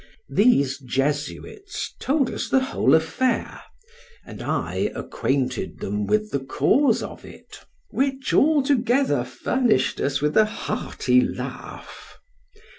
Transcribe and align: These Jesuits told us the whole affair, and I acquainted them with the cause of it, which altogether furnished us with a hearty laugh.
These 0.31 0.79
Jesuits 0.79 1.93
told 1.99 2.31
us 2.31 2.49
the 2.49 2.59
whole 2.59 2.95
affair, 2.95 3.61
and 4.25 4.41
I 4.41 4.89
acquainted 4.95 5.79
them 5.79 6.07
with 6.07 6.31
the 6.31 6.39
cause 6.39 7.03
of 7.03 7.23
it, 7.23 7.59
which 7.91 8.33
altogether 8.33 9.23
furnished 9.23 10.01
us 10.01 10.19
with 10.19 10.35
a 10.37 10.45
hearty 10.45 11.21
laugh. 11.21 12.17